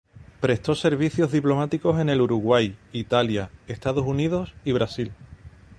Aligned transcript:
Prestó 0.39 0.73
servicios 0.73 1.31
diplomáticos 1.31 1.99
en 1.99 2.09
el 2.09 2.21
Uruguay, 2.21 2.75
Italia, 2.91 3.51
Estados 3.67 4.03
Unidos 4.03 4.51
y 4.65 4.71
Brasil. 4.71 5.11